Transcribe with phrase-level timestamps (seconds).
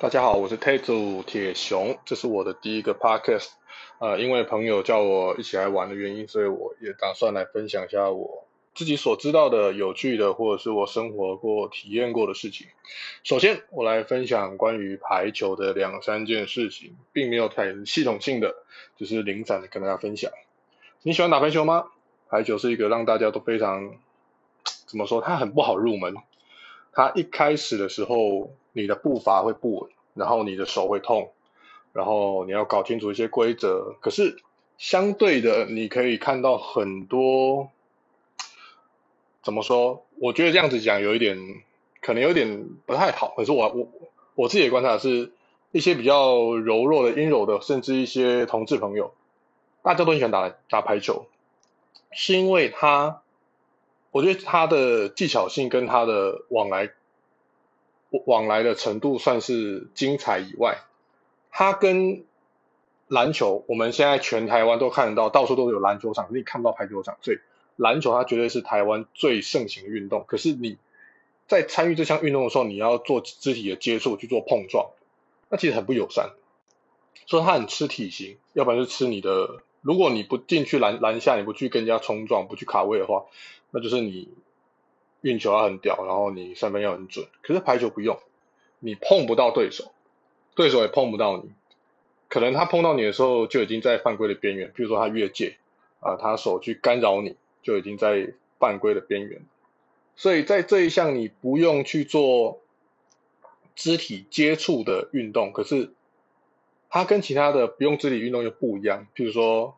[0.00, 3.48] 大家好，我是 Tazo 铁熊，这是我的第一个 podcast。
[3.98, 12.68] 呃，因为朋友叫我一起来玩的原因，所以我也打算来分享一下我自己所知道的有趣的，或者是我生活过、体验过的事情。
[13.24, 18.54] 首先，我来分享关于排球的两三件事情，并没有太系统性的，
[18.96, 20.30] 只是零散的跟大家分享。
[21.02, 21.86] 你喜欢打排球吗？
[22.28, 23.96] 排球是一个让大家都非常
[24.86, 25.20] 怎么说？
[25.20, 26.14] 它很不好入门。
[26.92, 28.50] 它一开始的时候。
[28.74, 31.32] 你的步伐会不稳，然后你的手会痛，
[31.92, 33.96] 然后你要搞清楚一些规则。
[34.00, 34.36] 可是
[34.76, 37.70] 相对的，你可以看到很多，
[39.42, 40.04] 怎么说？
[40.20, 41.36] 我觉得这样子讲有一点，
[42.00, 43.34] 可能有点不太好。
[43.36, 43.88] 可是我我
[44.36, 45.32] 我自己的观察是，
[45.72, 49.12] 一些比较柔弱的、阴柔的，甚至一些同志朋友，
[49.82, 51.26] 大家都很喜欢打打排球，
[52.12, 53.22] 是因为他，
[54.18, 56.90] 我觉得他的技巧性跟他的往来。
[58.24, 60.78] 往来的程度算是精彩以外，
[61.50, 62.24] 他跟
[63.06, 67.38] 篮球，我们现在全台湾都看得到，到处都有篮球场，你看不到排球场，所以
[67.76, 70.24] 篮球它绝对是台湾最盛行的运动。
[70.26, 70.78] 可是你
[71.46, 74.88] 在参与这项运动的时候，你要做肢体的接触去做碰撞，
[75.50, 76.30] 那其实很不友善。
[77.26, 79.60] 所以它很吃体型，要不然就吃你的。
[79.80, 83.26] 如果你不进去篮篮下，你不去跟人家冲撞，不去卡位的话，
[83.70, 84.28] 那就是你。
[85.20, 87.26] 运球要很屌，然后你三分要很准。
[87.42, 88.20] 可是排球不用，
[88.78, 89.90] 你碰不到对手，
[90.54, 91.50] 对手也碰不到你。
[92.28, 95.56] 可能他碰到你的时候就已经在犯规的边缘，比如说他越界
[95.98, 97.34] 啊，他手去干扰你，
[97.64, 99.42] 就已经在犯规的边缘。
[100.14, 102.60] 所以在这一项你不用去做
[103.74, 105.92] 肢体接触的运动，可是
[106.98, 109.06] 它跟其他的不用肢体运动又不一样。
[109.14, 109.76] 譬如说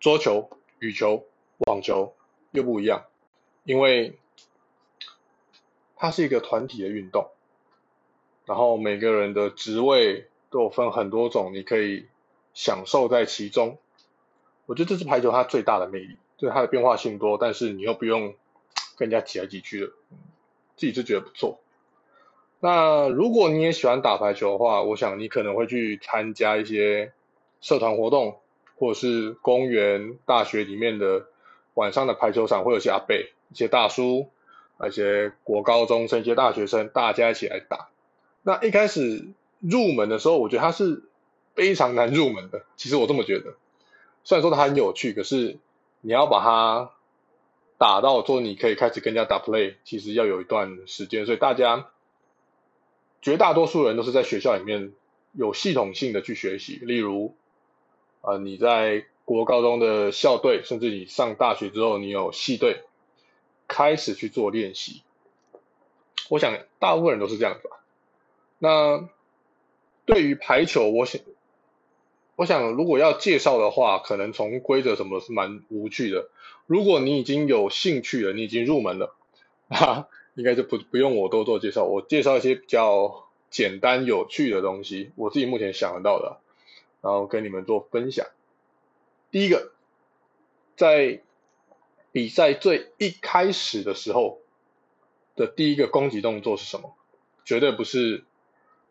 [0.00, 0.50] 桌球、
[0.80, 1.24] 羽球、
[1.66, 2.14] 网球
[2.50, 3.06] 又不一样，
[3.64, 4.18] 因为。
[5.94, 7.30] 它是一个团体的运动，
[8.44, 12.08] 然后每个人的职位都有分很多种，你可以
[12.54, 13.78] 享受在其中。
[14.66, 18.34] 我觉得这是排球它最大的魅力，就是它的变化性多，但是你又不用
[18.96, 19.92] 跟人家挤来挤去的，
[20.74, 21.60] 自己就觉得不错。
[22.62, 27.12] 那如果你也喜欢打排球的话，我想你可能会去参加一些
[27.60, 28.38] 社团活动，
[28.78, 31.26] 或者是公园、大学里面的
[31.74, 34.28] 晚上的排球场，会有些阿伯、一些大叔。
[34.78, 37.88] 那些国高中生、一些大学生，大家一起来打。
[38.42, 39.28] 那一开始
[39.60, 41.04] 入门的时候，我觉得它是
[41.54, 42.64] 非常难入门的。
[42.76, 43.54] 其实我这么觉得，
[44.24, 45.58] 虽然说它很有趣，可是
[46.00, 46.90] 你要把它
[47.78, 51.26] 打到说你可以开始跟人家打 play，其实要有一段时间。
[51.26, 51.86] 所以大家
[53.22, 54.92] 绝大多数人都是在学校里面
[55.32, 56.76] 有系统性的去学习。
[56.82, 57.34] 例如，
[58.20, 62.82] 啊，你在国高中的校队，甚至你上大学之后，你有系队。
[63.68, 65.02] 开始去做练习，
[66.28, 67.78] 我想大部分人都是这样子吧。
[68.58, 69.08] 那
[70.04, 71.22] 对于排球，我想，
[72.36, 76.28] 我想如果要介绍的话，可能从规则什么是蛮无趣的。
[76.66, 79.14] 如果你已经有兴趣了，你已经入门了，
[79.70, 81.84] 哈， 应该就不不用我多做介绍。
[81.84, 86.40] 我介绍一些比较简单有趣的东西，我自己目前想得到的，
[87.00, 88.26] 然后跟你们做分享。
[89.30, 89.72] 第一个，
[90.76, 91.20] 在
[92.12, 94.40] 比赛最一开始的时候
[95.36, 96.94] 的第一个攻击动作是什么？
[97.44, 98.24] 绝对不是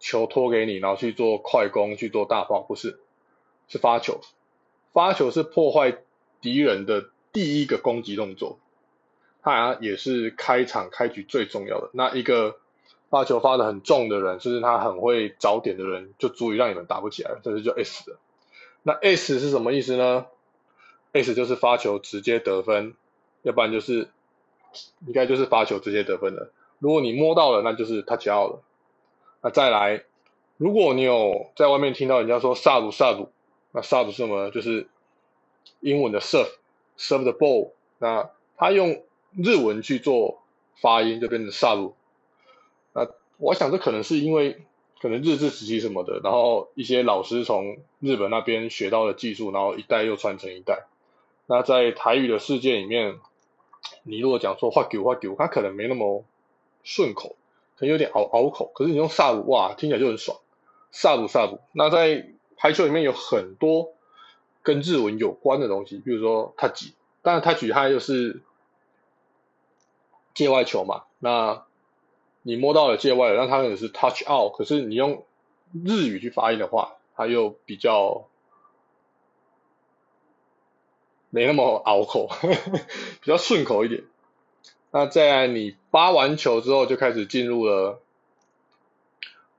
[0.00, 2.98] 球托给你，然后去做快攻、去做大炮，不是，
[3.68, 4.20] 是发球。
[4.92, 5.96] 发球是破坏
[6.40, 8.58] 敌人的第一个攻击动作，
[9.42, 11.90] 他也是开场开局最重要的。
[11.92, 12.56] 那一个
[13.10, 18.16] 发球发的很重的人，甚至他很会找点的人，就足以让你们打不起来，这是叫 S 的。
[18.82, 20.26] 那 S 是什么意思呢
[21.12, 22.94] ？S 就是发球直接得分。
[23.42, 24.08] 要不然就是
[25.04, 26.52] 应该就是发球直接得分了。
[26.78, 28.62] 如果你摸到了，那就是 touch out 了。
[29.40, 30.04] 那再来，
[30.58, 33.30] 如果你有在外面听到人家说 serve serve，
[33.72, 34.50] 那杀鲁是什么？
[34.50, 34.86] 就是
[35.80, 37.72] 英文的 serve，serve the ball。
[37.98, 39.02] 那他用
[39.36, 40.42] 日文去做
[40.74, 41.94] 发音，就变成萨鲁。
[42.94, 44.62] 那我想这可能是因为
[45.00, 50.86] 可能日治时期什么的，然后一些老师从日本那边学到的技术，然后一代又传承一代。
[51.46, 53.18] 那在台语的世界里面。
[54.04, 56.24] 你如果讲说话丢话丢，它可能没那么
[56.84, 57.34] 顺口，
[57.76, 58.70] 可能有点拗拗口。
[58.74, 60.38] 可是你用萨鲁哇，听起来就很爽。
[60.92, 63.92] 萨鲁萨鲁，那在排球里面有很多
[64.62, 66.92] 跟日文有关的东西，比如说 touch，
[67.22, 68.40] 当然 touch 它就是
[70.34, 71.04] 界外球嘛。
[71.18, 71.64] 那
[72.42, 74.52] 你摸到了界外了，那它可能是 touch out。
[74.56, 75.24] 可是你用
[75.72, 78.26] 日语去发音的话，它又比较。
[81.34, 82.28] 没那么拗口，
[83.22, 84.04] 比较顺口一点。
[84.90, 88.02] 那在你发完球之后，就开始进入了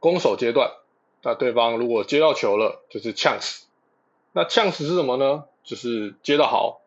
[0.00, 0.72] 攻守阶段，
[1.22, 3.64] 那对方如果接到球了，就是 chance。
[4.32, 5.44] 那 chance 是什么呢？
[5.62, 6.80] 就是接到好，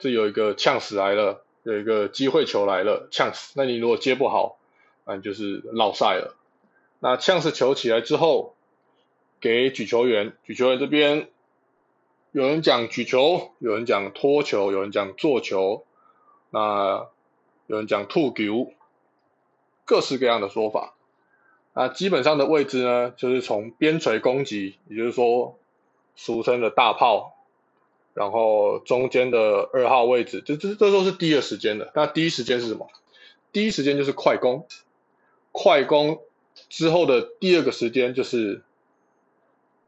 [0.00, 3.50] 这有一个 chance 来了，有一个机会球来了，chance。
[3.56, 4.56] 那你如果接不好，
[5.04, 6.36] 那你就是落赛了。
[7.00, 8.54] 那 chance 球起来之后，
[9.40, 11.28] 给举球员，举球员这边
[12.30, 15.84] 有人讲举球，有人讲托球，有人讲做球，
[16.50, 17.08] 那
[17.66, 18.72] 有人讲吐球，
[19.84, 20.94] 各式各样的说法。
[21.74, 25.58] 那基本上的位置呢，就是从边锤攻击，也就是说
[26.14, 27.35] 俗称的大炮，
[28.16, 31.92] 然后中间的二号位置，这这这都是第二时间的。
[31.94, 32.88] 那第一时间是什么？
[33.52, 34.66] 第一时间就是快攻，
[35.52, 36.22] 快攻
[36.68, 38.62] 之后的第二个时间就是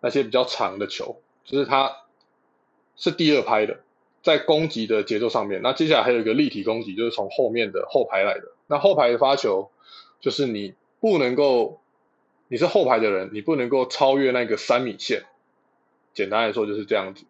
[0.01, 1.97] 那些比较长的球，就是它
[2.97, 3.81] 是第二拍的，
[4.23, 5.63] 在攻击的节奏上面。
[5.63, 8.53] 那接下来还有一个立体攻击，就是从后面的后排来的。
[8.67, 9.71] 那后排的发球
[10.21, 10.75] 就是你。
[11.01, 11.79] 不能够，
[12.49, 15.23] 你是后排的人，你不能够超越那个三米线。
[16.13, 17.25] 简单来说就是这样子。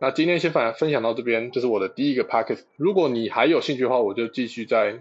[0.00, 2.60] 那今天先分分享到这边，这是我的第一个 packet。
[2.76, 5.00] 如果你还有兴趣的话，我就继续再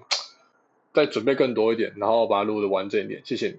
[0.93, 3.21] 再准备更多一点，然后把它录的完整一点。
[3.23, 3.57] 谢谢你。